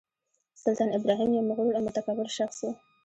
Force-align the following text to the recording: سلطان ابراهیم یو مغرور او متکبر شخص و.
سلطان 0.63 0.89
ابراهیم 0.97 1.31
یو 1.33 1.47
مغرور 1.49 1.73
او 1.75 1.81
متکبر 1.87 2.27
شخص 2.37 2.57
و. 2.63 2.67